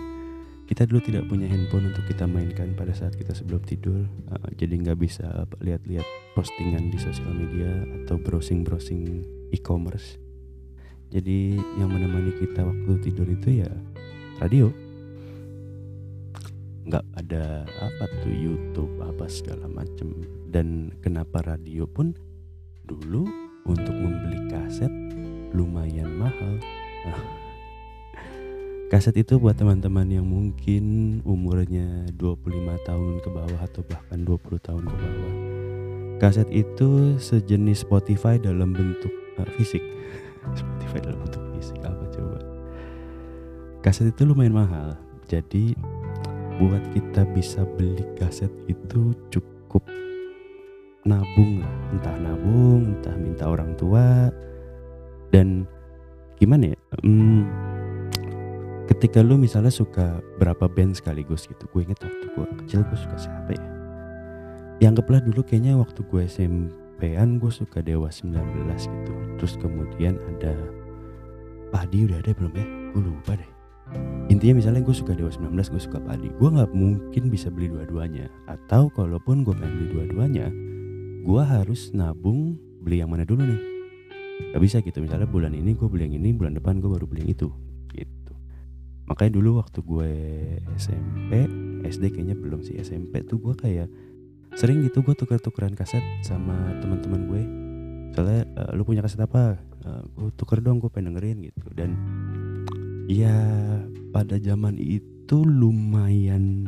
kita 0.70 0.88
dulu 0.88 1.04
tidak 1.04 1.28
punya 1.28 1.52
handphone 1.52 1.92
untuk 1.92 2.08
kita 2.08 2.24
mainkan 2.24 2.72
pada 2.80 2.96
saat 2.96 3.12
kita 3.20 3.36
sebelum 3.36 3.60
tidur. 3.68 4.08
Uh, 4.32 4.50
jadi 4.56 4.80
nggak 4.80 5.04
bisa 5.04 5.44
lihat-lihat 5.60 6.08
postingan 6.38 6.88
di 6.94 6.96
sosial 6.96 7.34
media 7.36 7.84
atau 8.06 8.16
browsing-browsing 8.22 9.26
e-commerce. 9.52 10.16
Jadi 11.12 11.60
yang 11.76 11.92
menemani 11.92 12.32
kita 12.40 12.64
waktu 12.64 13.04
tidur 13.04 13.28
itu 13.28 13.68
ya 13.68 13.72
radio. 14.42 14.74
Nggak 16.90 17.06
ada 17.14 17.62
apa 17.78 18.06
tuh 18.26 18.34
YouTube 18.34 18.90
apa 19.06 19.30
segala 19.30 19.70
macem. 19.70 20.26
Dan 20.50 20.90
kenapa 21.06 21.46
radio 21.46 21.86
pun 21.86 22.18
dulu 22.90 23.30
untuk 23.70 23.94
membeli 23.94 24.50
kaset 24.50 24.90
lumayan 25.54 26.10
mahal. 26.18 26.58
Nah, 27.06 27.22
kaset 28.90 29.14
itu 29.22 29.38
buat 29.38 29.56
teman-teman 29.56 30.10
yang 30.10 30.26
mungkin 30.26 31.22
umurnya 31.22 32.10
25 32.18 32.82
tahun 32.82 33.14
ke 33.22 33.30
bawah 33.30 33.62
atau 33.62 33.86
bahkan 33.86 34.26
20 34.26 34.68
tahun 34.68 34.84
ke 34.90 34.96
bawah. 34.98 35.34
Kaset 36.18 36.50
itu 36.50 37.18
sejenis 37.22 37.86
Spotify 37.86 38.42
dalam 38.42 38.74
bentuk 38.74 39.14
uh, 39.38 39.48
fisik. 39.58 39.82
Spotify 40.60 41.00
dalam 41.06 41.22
bentuk 41.22 41.51
kaset 43.82 44.14
itu 44.14 44.24
lumayan 44.30 44.54
mahal. 44.54 44.94
Jadi 45.26 45.74
buat 46.62 46.82
kita 46.94 47.26
bisa 47.34 47.66
beli 47.66 48.06
kaset 48.14 48.54
itu 48.70 49.18
cukup 49.34 49.82
nabung 51.02 51.66
entah 51.90 52.14
nabung 52.22 52.94
entah 52.94 53.18
minta 53.18 53.50
orang 53.50 53.74
tua. 53.76 54.30
Dan 55.34 55.66
gimana 56.38 56.78
ya? 56.78 56.80
Hmm, 57.02 57.50
ketika 58.86 59.26
lu 59.26 59.42
misalnya 59.42 59.74
suka 59.74 60.22
berapa 60.38 60.70
band 60.70 61.02
sekaligus 61.02 61.50
gitu. 61.50 61.66
Gue 61.74 61.82
inget 61.82 61.98
waktu 62.06 62.26
gue 62.38 62.46
kecil 62.64 62.86
gue 62.86 62.98
suka 62.98 63.18
siapa 63.18 63.58
ya? 63.58 63.66
Yang 64.78 64.90
anggaplah 64.98 65.22
dulu 65.26 65.42
kayaknya 65.42 65.74
waktu 65.78 66.06
gue 66.06 66.22
SMP-an 66.30 67.42
gue 67.42 67.50
suka 67.50 67.82
Dewa 67.82 68.14
19 68.14 68.38
gitu. 68.78 69.14
Terus 69.42 69.54
kemudian 69.58 70.22
ada 70.38 70.54
Padi 71.72 72.04
udah 72.04 72.20
ada 72.20 72.36
belum 72.36 72.54
ya? 72.54 72.68
Gue 72.92 73.04
lupa 73.08 73.34
deh 73.40 73.61
intinya 74.32 74.58
misalnya 74.64 74.82
gue 74.82 74.96
suka 74.96 75.12
Dewa 75.12 75.30
19 75.30 75.54
gue 75.54 75.82
suka 75.82 76.00
Padi. 76.00 76.32
Gue 76.40 76.50
nggak 76.50 76.72
mungkin 76.72 77.24
bisa 77.28 77.52
beli 77.52 77.68
dua-duanya. 77.70 78.32
Atau 78.48 78.90
kalaupun 78.92 79.44
gue 79.44 79.54
pengen 79.54 79.74
beli 79.76 79.88
dua-duanya 79.92 80.48
gue 81.22 81.44
harus 81.46 81.94
nabung 81.94 82.58
beli 82.82 83.06
yang 83.06 83.14
mana 83.14 83.24
dulu 83.24 83.46
nih. 83.46 83.62
Gak 84.58 84.62
bisa 84.62 84.78
gitu. 84.82 84.98
Misalnya 85.06 85.30
bulan 85.30 85.54
ini 85.54 85.78
gue 85.78 85.86
beli 85.86 86.10
yang 86.10 86.18
ini 86.18 86.34
bulan 86.34 86.58
depan 86.58 86.82
gue 86.82 86.90
baru 86.90 87.06
beli 87.06 87.30
yang 87.30 87.32
itu. 87.38 87.48
Gitu. 87.94 88.34
Makanya 89.06 89.32
dulu 89.38 89.62
waktu 89.62 89.80
gue 89.86 90.12
SMP 90.82 91.46
SD 91.86 92.04
kayaknya 92.10 92.34
belum 92.34 92.66
sih. 92.66 92.82
SMP 92.82 93.22
tuh 93.22 93.38
gue 93.38 93.54
kayak 93.54 93.88
sering 94.58 94.82
gitu 94.84 95.06
gue 95.06 95.14
tuker-tukeran 95.14 95.78
kaset 95.78 96.02
sama 96.26 96.58
teman-teman 96.82 97.22
gue. 97.30 97.42
Soalnya 98.18 98.42
uh, 98.58 98.72
lu 98.74 98.82
punya 98.84 99.06
kaset 99.06 99.22
apa? 99.22 99.62
Uh, 99.86 100.02
gue 100.18 100.30
tuker 100.36 100.58
dong 100.60 100.82
gue 100.82 100.90
pengen 100.90 101.14
dengerin 101.14 101.38
gitu. 101.54 101.70
Dan 101.70 101.94
ya 103.10 103.38
pada 104.12 104.38
zaman 104.38 104.76
itu 104.78 105.48
lumayan 105.48 106.68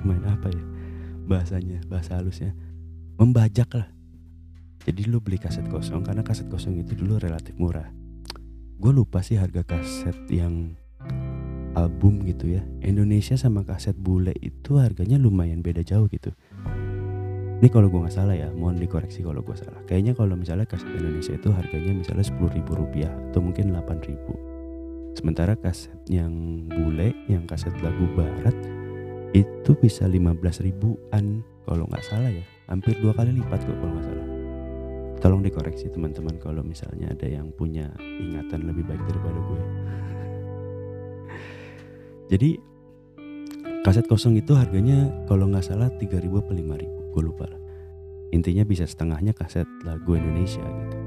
lumayan 0.00 0.26
apa 0.28 0.48
ya 0.52 0.64
bahasanya 1.30 1.78
bahasa 1.86 2.18
halusnya 2.18 2.52
membajak 3.20 3.70
lah. 3.76 3.88
Jadi 4.80 5.06
lu 5.06 5.20
beli 5.20 5.36
kaset 5.36 5.68
kosong 5.68 6.02
karena 6.02 6.24
kaset 6.24 6.48
kosong 6.48 6.80
itu 6.80 6.96
dulu 6.96 7.20
relatif 7.20 7.52
murah. 7.60 7.92
Gue 8.80 8.96
lupa 8.96 9.20
sih 9.20 9.36
harga 9.36 9.60
kaset 9.62 10.16
yang 10.32 10.74
album 11.76 12.24
gitu 12.24 12.48
ya. 12.58 12.64
Indonesia 12.80 13.36
sama 13.36 13.62
kaset 13.62 13.94
bule 13.94 14.32
itu 14.40 14.80
harganya 14.80 15.20
lumayan 15.20 15.60
beda 15.60 15.84
jauh 15.84 16.08
gitu. 16.08 16.32
Ini 17.60 17.68
kalau 17.68 17.92
gue 17.92 18.00
nggak 18.00 18.16
salah 18.16 18.32
ya 18.32 18.48
mohon 18.56 18.80
dikoreksi 18.80 19.20
kalau 19.20 19.44
gue 19.44 19.52
salah. 19.52 19.84
Kayaknya 19.84 20.16
kalau 20.16 20.34
misalnya 20.34 20.64
kaset 20.64 20.88
Indonesia 20.88 21.36
itu 21.36 21.52
harganya 21.52 21.92
misalnya 21.92 22.24
sepuluh 22.24 22.48
ribu 22.56 22.72
rupiah 22.72 23.12
atau 23.30 23.44
mungkin 23.44 23.76
delapan 23.76 24.00
ribu 24.00 24.49
sementara 25.14 25.58
kaset 25.58 25.94
yang 26.06 26.66
bule 26.70 27.14
yang 27.26 27.46
kaset 27.46 27.74
lagu 27.82 28.06
barat 28.14 28.54
itu 29.30 29.74
bisa 29.78 30.10
lima 30.10 30.34
belas 30.34 30.58
ribuan 30.62 31.42
kalau 31.66 31.86
nggak 31.86 32.02
salah 32.02 32.30
ya. 32.30 32.42
Hampir 32.70 32.98
dua 33.02 33.14
kali 33.14 33.34
lipat 33.34 33.66
kok 33.66 33.76
kalau 33.78 33.92
nggak 33.98 34.06
salah. 34.06 34.26
Tolong 35.20 35.42
dikoreksi 35.44 35.92
teman-teman 35.92 36.40
kalau 36.40 36.64
misalnya 36.64 37.12
ada 37.12 37.28
yang 37.28 37.52
punya 37.52 37.92
ingatan 38.00 38.64
lebih 38.64 38.88
baik 38.88 39.02
daripada 39.04 39.38
gue. 39.38 39.60
Jadi 42.32 42.50
kaset 43.84 44.06
kosong 44.08 44.38
itu 44.38 44.56
harganya 44.56 45.12
kalau 45.28 45.50
nggak 45.50 45.66
salah 45.66 45.92
3000 45.98 46.30
atau 46.30 46.54
5000 46.56 47.12
gue 47.12 47.22
lupa 47.22 47.44
lah. 47.50 47.60
Intinya 48.30 48.62
bisa 48.62 48.86
setengahnya 48.86 49.34
kaset 49.34 49.66
lagu 49.82 50.14
Indonesia 50.14 50.62
gitu 50.62 50.99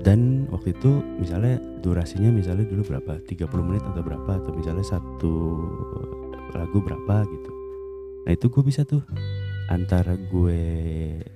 dan 0.00 0.48
waktu 0.48 0.72
itu 0.72 1.04
misalnya 1.20 1.60
durasinya 1.84 2.32
misalnya 2.32 2.64
dulu 2.64 2.88
berapa? 2.88 3.20
30 3.20 3.68
menit 3.68 3.84
atau 3.84 4.00
berapa? 4.00 4.30
Atau 4.40 4.56
misalnya 4.56 4.84
satu 4.84 5.34
lagu 6.56 6.80
berapa 6.80 7.28
gitu. 7.28 7.50
Nah 8.24 8.32
itu 8.32 8.46
gue 8.48 8.62
bisa 8.64 8.88
tuh 8.88 9.04
antara 9.68 10.16
gue 10.16 10.62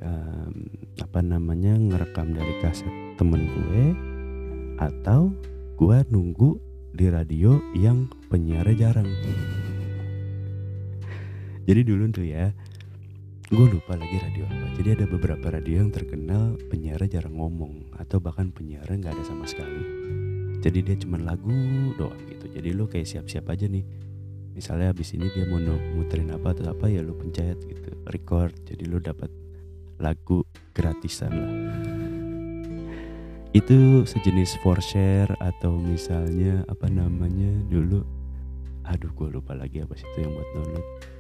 um, 0.01 0.53
apa 0.97 1.21
namanya 1.21 1.77
ngerekam 1.77 2.33
dari 2.33 2.55
kaset 2.65 2.91
temen 3.21 3.47
gue 3.47 3.83
atau 4.81 5.31
gue 5.77 5.97
nunggu 6.09 6.59
di 6.95 7.07
radio 7.13 7.61
yang 7.77 8.09
penyiarnya 8.33 8.91
jarang. 8.91 9.09
Jadi 11.65 11.81
dulu 11.85 12.09
tuh 12.13 12.27
ya 12.29 12.53
gue 13.53 13.67
lupa 13.69 13.93
lagi 13.93 14.17
radio 14.17 14.49
apa. 14.49 14.73
Jadi 14.81 14.89
ada 14.97 15.05
beberapa 15.05 15.53
radio 15.53 15.85
yang 15.85 15.93
terkenal 15.93 16.57
penyiarnya 16.73 17.21
jarang 17.21 17.37
ngomong 17.37 17.93
atau 18.01 18.17
bahkan 18.17 18.49
penyiarnya 18.49 19.05
nggak 19.05 19.15
ada 19.21 19.25
sama 19.29 19.45
sekali. 19.45 19.85
Jadi 20.65 20.81
dia 20.81 20.97
cuma 20.97 21.21
lagu 21.21 21.53
doang 22.01 22.17
gitu. 22.25 22.49
Jadi 22.49 22.73
lo 22.73 22.89
kayak 22.89 23.05
siap-siap 23.05 23.45
aja 23.53 23.69
nih. 23.69 23.85
Misalnya 24.57 24.97
abis 24.97 25.13
ini 25.13 25.29
dia 25.37 25.45
mau 25.45 25.61
muterin 25.93 26.33
apa 26.33 26.57
atau 26.57 26.73
apa 26.73 26.89
ya 26.89 27.05
lu 27.05 27.13
pencet 27.13 27.61
gitu 27.69 27.93
record. 28.09 28.57
Jadi 28.65 28.89
lu 28.89 28.97
dapat 28.97 29.29
lagu 30.01 30.41
gratisan 30.73 31.33
lah. 31.37 31.53
Itu 33.53 34.09
sejenis 34.09 34.57
for 34.65 34.81
share 34.81 35.31
atau 35.37 35.77
misalnya 35.77 36.65
apa 36.65 36.89
namanya 36.89 37.53
dulu. 37.69 38.09
Aduh 38.89 39.13
gue 39.13 39.29
lupa 39.37 39.53
lagi 39.53 39.85
apa 39.85 39.93
sih 40.01 40.09
itu 40.17 40.25
yang 40.25 40.33
buat 40.33 40.49
download 40.57 41.14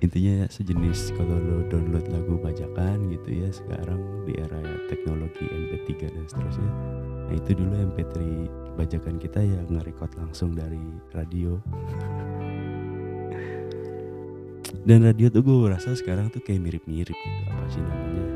intinya 0.00 0.48
sejenis 0.48 1.12
kalau 1.12 1.36
lo 1.36 1.60
download 1.68 2.08
lagu 2.08 2.40
bajakan 2.40 3.12
gitu 3.12 3.44
ya 3.44 3.48
sekarang 3.52 4.00
di 4.24 4.32
era 4.40 4.60
teknologi 4.88 5.44
MP3 5.44 6.08
dan 6.08 6.24
seterusnya. 6.24 6.72
Nah 7.28 7.34
itu 7.36 7.50
dulu 7.52 7.74
MP3 7.92 8.16
bajakan 8.80 9.20
kita 9.20 9.44
ya 9.44 9.60
nge-record 9.68 10.12
langsung 10.16 10.56
dari 10.56 10.80
radio. 11.12 11.60
Dan 14.80 15.04
radio 15.04 15.28
tuh 15.28 15.44
gue 15.44 15.68
rasa 15.68 15.92
sekarang 15.92 16.32
tuh 16.32 16.40
kayak 16.40 16.64
mirip-mirip 16.64 17.12
gitu 17.12 17.40
apa 17.52 17.66
sih 17.68 17.82
namanya? 17.84 18.26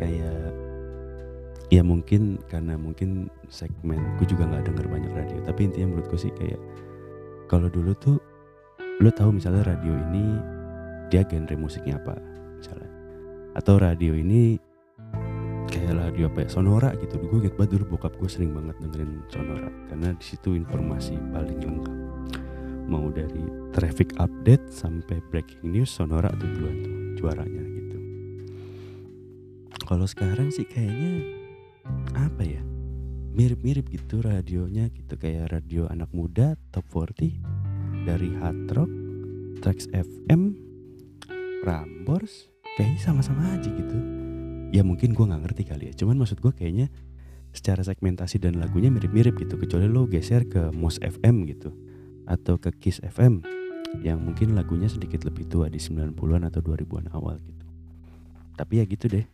Kayak 0.00 0.56
ya 1.68 1.84
mungkin 1.84 2.40
karena 2.48 2.80
mungkin 2.80 3.28
segmen 3.52 4.00
gue 4.16 4.24
juga 4.24 4.48
nggak 4.48 4.72
denger 4.72 4.86
banyak 4.88 5.12
radio 5.12 5.38
tapi 5.44 5.68
intinya 5.68 5.92
menurut 5.92 6.08
gue 6.08 6.20
sih 6.20 6.32
kayak 6.40 6.56
kalau 7.44 7.68
dulu 7.68 7.92
tuh 8.00 8.16
lo 9.04 9.12
tahu 9.12 9.36
misalnya 9.36 9.76
radio 9.76 9.92
ini 9.92 10.40
dia 11.08 11.24
genre 11.24 11.56
musiknya 11.56 11.96
apa 11.96 12.16
misalnya. 12.60 12.90
Atau 13.56 13.80
radio 13.80 14.14
ini 14.14 14.60
kayak 15.68 15.94
radio 16.00 16.32
apa 16.32 16.44
ya 16.44 16.48
sonora 16.48 16.90
gitu. 16.96 17.20
Gue 17.20 17.44
inget 17.44 17.54
banget 17.56 17.78
dulu 17.78 17.96
bokap 17.96 18.16
gue 18.16 18.30
sering 18.30 18.56
banget 18.56 18.76
dengerin 18.80 19.24
sonora. 19.28 19.68
Karena 19.88 20.08
di 20.16 20.24
situ 20.24 20.56
informasi 20.56 21.14
paling 21.32 21.58
lengkap. 21.60 21.96
Mau 22.88 23.12
dari 23.12 23.44
traffic 23.76 24.16
update 24.16 24.72
sampai 24.72 25.20
breaking 25.28 25.76
news 25.76 25.92
Sonora 25.92 26.32
tuh 26.32 26.48
duluan 26.48 26.76
tuh 26.80 26.94
juaranya 27.20 27.64
gitu. 27.68 27.98
Kalau 29.84 30.08
sekarang 30.08 30.48
sih 30.48 30.64
kayaknya 30.64 31.20
apa 32.16 32.48
ya 32.48 32.64
mirip-mirip 33.36 33.92
gitu 33.92 34.24
radionya 34.24 34.88
gitu. 34.88 35.20
Kayak 35.20 35.52
radio 35.52 35.84
anak 35.92 36.08
muda 36.16 36.56
top 36.72 36.88
40 36.88 38.08
dari 38.08 38.32
hard 38.40 38.72
rock 38.72 38.92
Trax 39.60 39.90
FM 39.92 40.67
Rambors? 41.62 42.50
Kayaknya 42.78 43.00
sama-sama 43.02 43.42
aja 43.50 43.66
gitu. 43.66 43.98
Ya 44.70 44.86
mungkin 44.86 45.16
gue 45.16 45.24
nggak 45.24 45.42
ngerti 45.48 45.62
kali 45.66 45.84
ya. 45.90 45.92
Cuman 45.98 46.20
maksud 46.20 46.38
gue 46.38 46.52
kayaknya 46.54 46.86
secara 47.50 47.82
segmentasi 47.82 48.38
dan 48.38 48.62
lagunya 48.62 48.92
mirip-mirip 48.92 49.34
gitu. 49.40 49.58
Kecuali 49.58 49.90
lo 49.90 50.06
geser 50.06 50.46
ke 50.46 50.70
Mos 50.70 51.02
FM 51.02 51.48
gitu. 51.50 51.74
Atau 52.28 52.60
ke 52.60 52.70
Kiss 52.76 53.02
FM 53.02 53.42
yang 54.04 54.20
mungkin 54.20 54.52
lagunya 54.52 54.86
sedikit 54.86 55.24
lebih 55.24 55.48
tua 55.48 55.72
di 55.72 55.80
90-an 55.80 56.44
atau 56.46 56.60
2000-an 56.60 57.08
awal 57.16 57.40
gitu. 57.40 57.64
Tapi 58.54 58.72
ya 58.78 58.84
gitu 58.84 59.06
deh. 59.08 59.26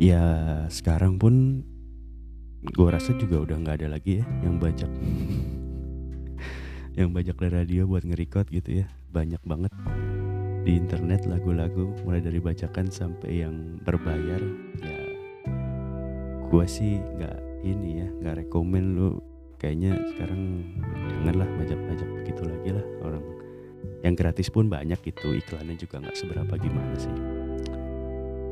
Ya 0.00 0.24
sekarang 0.72 1.20
pun 1.20 1.62
gue 2.64 2.88
rasa 2.88 3.12
juga 3.20 3.44
udah 3.44 3.56
nggak 3.60 3.84
ada 3.84 3.88
lagi 3.92 4.24
ya 4.24 4.26
yang 4.42 4.56
bajak. 4.56 4.90
Yang 6.98 7.08
bajak 7.14 7.36
dari 7.38 7.54
radio 7.54 7.86
buat 7.86 8.02
nge 8.02 8.26
gitu 8.50 8.82
ya. 8.82 8.90
Banyak 9.14 9.40
banget 9.46 9.70
di 10.60 10.76
internet 10.76 11.24
lagu-lagu 11.24 11.88
mulai 12.04 12.20
dari 12.20 12.36
bacakan 12.36 12.92
sampai 12.92 13.44
yang 13.46 13.80
berbayar 13.80 14.40
ya 14.84 15.00
gue 16.50 16.64
sih 16.66 16.98
nggak 16.98 17.38
ini 17.62 18.02
ya 18.04 18.08
nggak 18.20 18.46
rekomen 18.46 18.98
lu. 18.98 19.10
Kayaknya 19.60 19.92
sekarang 20.16 20.64
janganlah 21.04 21.44
bajak-bajak 21.60 22.08
begitu 22.16 22.42
lagi 22.48 22.70
lah 22.72 22.86
orang 23.04 23.20
yang 24.00 24.16
gratis 24.16 24.48
pun 24.48 24.72
banyak 24.72 24.96
itu 25.04 25.36
iklannya 25.36 25.76
juga 25.76 26.00
nggak 26.00 26.16
seberapa 26.16 26.54
gimana 26.56 26.96
sih. 26.96 27.12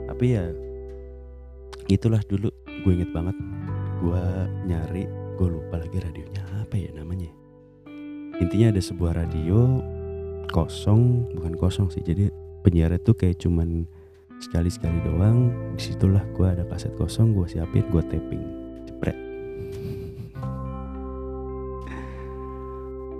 Tapi 0.04 0.26
ya 0.36 0.52
itulah 1.88 2.20
dulu 2.28 2.52
gue 2.84 2.92
inget 2.92 3.08
banget 3.08 3.32
gue 4.04 4.24
nyari 4.68 5.08
gue 5.40 5.48
lupa 5.48 5.80
lagi 5.80 5.96
radionya 5.96 6.44
apa 6.60 6.76
ya 6.76 6.92
namanya. 6.92 7.32
Intinya 8.38 8.76
ada 8.76 8.82
sebuah 8.84 9.16
radio 9.16 9.80
kosong 10.50 11.28
bukan 11.36 11.54
kosong 11.54 11.88
sih. 11.92 12.02
Jadi 12.02 12.32
penyiar 12.64 12.96
itu 12.96 13.12
kayak 13.14 13.38
cuman 13.40 13.86
sekali 14.38 14.70
sekali 14.70 14.98
doang 15.02 15.50
di 15.74 15.82
situlah 15.92 16.22
gue 16.34 16.46
ada 16.46 16.64
kaset 16.66 16.94
kosong 16.98 17.36
gue 17.36 17.46
siapin 17.46 17.84
gue 17.88 18.02
taping. 18.08 18.44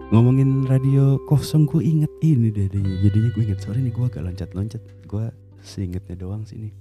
Ngomongin 0.09 0.64
radio 0.64 1.21
kosong 1.29 1.69
gue 1.69 1.85
inget 1.85 2.09
ini 2.25 2.49
deh 2.49 2.64
jadinya 3.05 3.29
gue 3.29 3.43
inget. 3.45 3.61
Sorry 3.61 3.85
nih 3.85 3.93
gue 3.93 4.09
agak 4.09 4.25
loncat-loncat. 4.25 4.81
Gue 5.05 5.29
seingetnya 5.61 6.17
doang 6.17 6.49
sini 6.49 6.73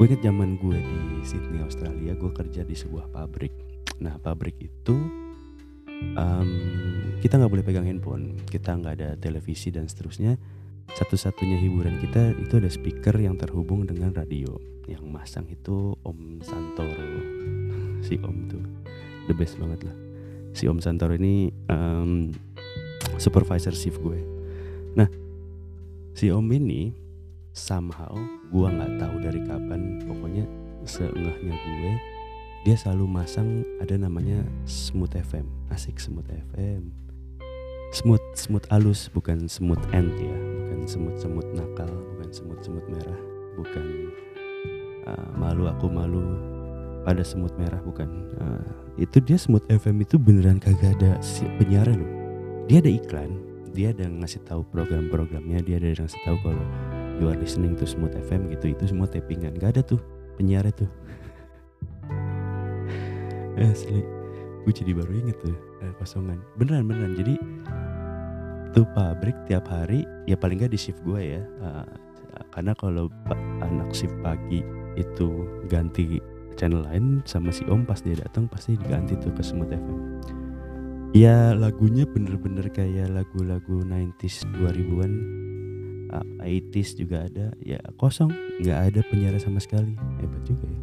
gue 0.00 0.08
inget 0.08 0.24
zaman 0.24 0.56
gue 0.56 0.80
di 0.80 1.20
Sydney 1.28 1.60
Australia 1.60 2.16
gue 2.16 2.32
kerja 2.32 2.64
di 2.64 2.72
sebuah 2.72 3.12
pabrik. 3.12 3.52
Nah 4.00 4.16
pabrik 4.16 4.56
itu 4.56 4.96
um, 6.16 6.50
kita 7.20 7.36
nggak 7.36 7.52
boleh 7.52 7.64
pegang 7.64 7.84
handphone 7.84 8.40
kita 8.48 8.74
nggak 8.76 8.94
ada 9.00 9.08
televisi 9.20 9.70
dan 9.70 9.86
seterusnya. 9.86 10.36
Satu-satunya 10.90 11.54
hiburan 11.62 12.02
kita 12.02 12.34
itu 12.34 12.58
ada 12.58 12.66
speaker 12.66 13.14
yang 13.14 13.38
terhubung 13.38 13.86
dengan 13.86 14.10
radio. 14.10 14.58
Yang 14.90 15.04
masang 15.06 15.46
itu 15.46 15.94
Om 16.02 16.42
Santoro. 16.42 17.08
Si 18.00 18.16
Om 18.16 18.48
tuh 18.48 18.64
the 19.28 19.36
best 19.36 19.60
banget 19.60 19.84
lah. 19.86 19.96
Si 20.56 20.64
Om 20.66 20.80
Santoro 20.80 21.14
ini 21.14 21.52
um, 21.68 22.32
supervisor 23.20 23.76
shift 23.76 24.00
gue. 24.00 24.18
Nah, 24.96 25.06
si 26.16 26.32
Om 26.32 26.48
ini 26.50 26.96
somehow 27.52 28.16
gue 28.50 28.66
nggak 28.66 28.98
tahu 28.98 29.16
dari 29.20 29.40
kapan, 29.44 30.00
pokoknya 30.08 30.48
seengahnya 30.88 31.54
gue 31.54 31.92
dia 32.60 32.76
selalu 32.76 33.08
masang 33.08 33.64
ada 33.80 33.96
namanya 33.96 34.44
Smooth 34.68 35.16
FM, 35.16 35.48
asik 35.72 35.96
Smooth 35.96 36.28
FM. 36.28 36.92
Smooth, 37.90 38.22
smooth 38.38 38.62
alus 38.70 39.10
bukan 39.10 39.50
smooth 39.50 39.82
end 39.90 40.14
ya, 40.14 40.36
bukan 40.38 40.86
semut-semut 40.86 41.46
nakal, 41.58 41.90
bukan 42.14 42.28
semut-semut 42.30 42.84
merah. 42.86 43.20
Bukan 43.58 43.86
uh, 45.10 45.28
malu 45.34 45.66
aku 45.66 45.90
malu 45.90 46.22
pada 47.02 47.26
semut 47.26 47.50
merah 47.58 47.82
bukan. 47.82 48.06
Uh, 48.38 48.62
itu 48.94 49.18
dia 49.18 49.34
semut 49.34 49.66
FM 49.66 50.06
itu 50.06 50.20
beneran 50.20 50.62
kagak 50.62 50.94
ada 51.02 51.18
si 51.18 51.48
penyiar 51.58 51.90
loh. 51.90 52.12
Dia 52.70 52.78
ada 52.78 52.92
iklan 52.94 53.50
dia 53.70 53.94
ada 53.94 54.06
ngasih 54.10 54.42
tahu 54.46 54.66
program-programnya 54.74 55.62
dia 55.62 55.78
ada 55.78 55.94
ngasih 55.94 56.20
tahu 56.26 56.36
kalau 56.42 56.64
you 57.22 57.26
are 57.30 57.38
listening 57.38 57.78
to 57.78 57.86
smooth 57.86 58.12
FM 58.30 58.50
gitu 58.50 58.74
itu 58.74 58.90
semua 58.90 59.06
tappingan. 59.06 59.54
Gak 59.58 59.78
ada 59.78 59.82
tuh 59.82 60.02
penyiar 60.38 60.66
itu 60.66 60.86
asli. 63.72 64.02
Gue 64.64 64.72
jadi 64.76 64.92
baru 64.92 65.12
inget 65.16 65.36
tuh 65.40 65.56
uh, 65.82 65.92
kosongan. 65.96 66.38
Beneran 66.60 66.84
beneran. 66.86 67.16
Jadi 67.16 67.34
tuh 68.70 68.86
pabrik 68.94 69.34
tiap 69.50 69.66
hari 69.66 70.06
ya 70.30 70.38
paling 70.38 70.62
gak 70.62 70.70
di 70.70 70.78
shift 70.78 71.02
gue 71.02 71.38
ya 71.38 71.42
uh, 71.58 71.86
karena 72.54 72.70
kalau 72.78 73.10
anak 73.66 73.90
shift 73.90 74.14
pagi 74.22 74.62
itu 74.94 75.26
ganti 75.66 76.22
channel 76.54 76.86
lain 76.86 77.18
sama 77.26 77.50
si 77.50 77.66
om 77.66 77.82
pas 77.82 77.98
dia 77.98 78.14
datang 78.14 78.46
pasti 78.46 78.78
diganti 78.78 79.18
tuh 79.18 79.34
ke 79.34 79.42
Smooth 79.42 79.74
FM 79.74 79.98
ya 81.10 81.50
lagunya 81.58 82.06
bener-bener 82.06 82.70
kayak 82.70 83.10
lagu-lagu 83.10 83.82
90s 83.82 84.46
2000-an 84.54 85.12
uh, 86.14 86.26
80s 86.42 86.98
juga 86.98 87.26
ada. 87.26 87.54
Ya 87.62 87.82
kosong. 87.98 88.30
Nggak 88.62 88.78
ada 88.78 89.00
penjara 89.10 89.38
sama 89.38 89.58
sekali. 89.62 89.94
Hebat 90.22 90.42
juga 90.46 90.66
ya 90.66 90.79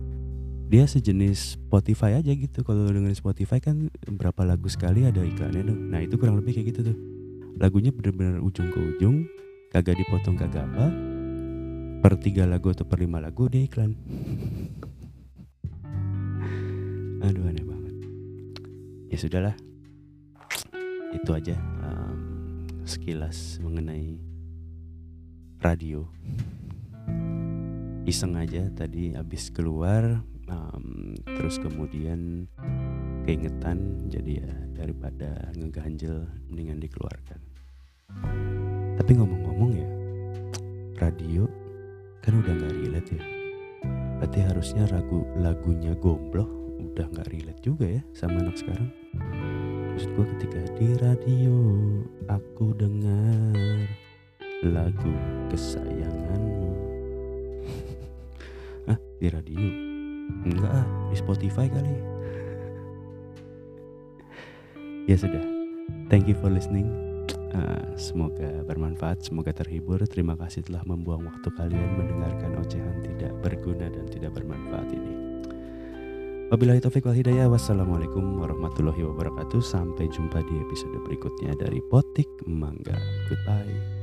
dia 0.67 0.84
sejenis 0.84 1.63
Spotify 1.63 2.19
aja 2.19 2.36
gitu. 2.36 2.60
Kalau 2.67 2.91
dengerin 2.91 3.15
Spotify 3.15 3.63
kan 3.63 3.88
berapa 4.03 4.43
lagu 4.43 4.67
sekali 4.67 5.08
ada 5.08 5.23
iklannya 5.23 5.63
tuh. 5.63 5.80
Nah 5.80 6.03
itu 6.03 6.19
kurang 6.19 6.43
lebih 6.43 6.60
kayak 6.60 6.75
gitu 6.75 6.91
tuh. 6.91 6.97
Lagunya 7.56 7.95
bener-bener 7.95 8.43
ujung 8.43 8.67
ke 8.69 8.80
ujung 8.95 9.23
kagak 9.71 9.95
dipotong 9.95 10.36
kagak 10.36 10.67
apa 10.67 10.91
per 12.03 12.13
tiga 12.19 12.43
lagu 12.45 12.71
atau 12.71 12.84
per 12.84 12.99
lima 12.99 13.23
lagu 13.23 13.47
dia 13.47 13.63
iklan. 13.63 13.95
Aduh 17.25 17.47
aneh 17.47 17.63
banget. 17.63 17.95
Ya 19.08 19.17
sudahlah. 19.17 19.56
Itu 21.15 21.32
aja 21.32 21.56
um, 21.80 22.67
sekilas 22.84 23.63
mengenai 23.63 24.19
radio. 25.63 26.03
Iseng 28.03 28.36
aja 28.36 28.67
tadi 28.71 29.15
habis 29.15 29.51
keluar 29.51 30.23
um, 30.51 31.13
terus 31.23 31.60
kemudian 31.60 32.47
keingetan 33.27 34.07
jadi 34.07 34.43
ya 34.43 34.53
daripada 34.75 35.51
ngeganjel 35.55 36.27
mendingan 36.47 36.79
dikeluarkan. 36.79 37.39
Tapi 38.97 39.12
ngomong-ngomong 39.13 39.71
ya 39.75 39.89
radio 40.97 41.45
kan 42.23 42.39
udah 42.39 42.53
nggak 42.55 42.73
relate 42.83 43.10
ya. 43.13 43.23
Berarti 44.17 44.39
harusnya 44.41 44.83
lagu 44.89 45.27
lagunya 45.38 45.93
gombloh 45.93 46.47
udah 46.81 47.05
nggak 47.13 47.29
relate 47.29 47.62
juga 47.62 47.86
ya 47.99 48.01
sama 48.15 48.41
anak 48.41 48.57
sekarang. 48.57 48.89
Maksud 49.93 50.10
gue 50.13 50.25
ketika 50.38 50.62
di 50.77 50.88
radio 51.01 51.55
aku 52.29 52.73
dengar 52.77 53.86
lagu 54.65 55.13
kesayanganmu. 55.51 56.73
Ah 58.88 58.95
di 59.19 59.27
radio 59.27 59.87
enggak 60.48 60.72
ah 60.72 60.86
di 61.12 61.16
Spotify 61.16 61.68
kali. 61.68 61.94
Ya 65.08 65.16
sudah. 65.16 65.44
Thank 66.12 66.28
you 66.28 66.36
for 66.36 66.52
listening. 66.52 66.92
Uh, 67.56 67.96
semoga 67.96 68.63
bermanfaat 68.68 69.24
semoga 69.24 69.56
terhibur. 69.56 70.04
Terima 70.04 70.36
kasih 70.36 70.68
telah 70.68 70.84
membuang 70.84 71.26
waktu 71.26 71.48
kalian 71.56 71.96
mendengarkan 71.96 72.60
ocehan 72.60 72.96
tidak 73.04 73.32
berguna 73.40 73.88
dan 73.88 74.06
tidak 74.12 74.36
bermanfaat 74.36 74.92
ini. 74.92 75.13
Wabillahi 76.48 76.80
taufik 76.80 77.04
wal 77.08 77.16
hidayah. 77.16 77.48
Wassalamualaikum 77.52 78.40
warahmatullahi 78.40 79.04
wabarakatuh. 79.04 79.60
Sampai 79.60 80.08
jumpa 80.12 80.44
di 80.48 80.56
episode 80.63 80.96
berikutnya 81.08 81.56
dari 81.60 81.84
Potik 81.92 82.28
Mangga. 82.48 82.96
Goodbye 83.28 83.96